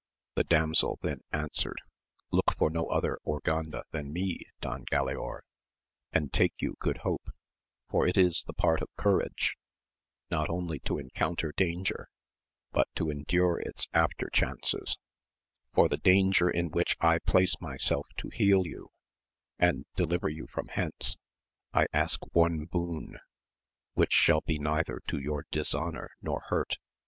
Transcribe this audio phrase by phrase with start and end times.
[0.33, 1.79] The damsel then answered,
[2.31, 5.41] Look for no other Urganda than me, Don Galaor;
[6.11, 7.29] and take you good hope,
[7.87, 9.59] for it is the part of courage,
[10.31, 12.07] not only to encounter danger,
[12.71, 14.97] but to endure its after chances;
[15.75, 18.89] for the danger in which I place myself to heal you,
[19.59, 21.15] and deliver you from hence,
[21.73, 23.19] I ask one boon,
[23.93, 26.79] which shall be neither to your dishonour nor hurt.